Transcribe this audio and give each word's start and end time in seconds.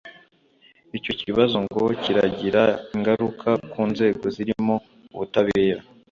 Icyo 0.97 1.11
kibazo 1.21 1.55
ngo 1.65 1.83
kiragira 2.01 2.63
ingaruka 2.95 3.49
ku 3.71 3.81
nzego 3.91 4.23
zirimo 4.35 4.75
ubutabera 5.13 5.81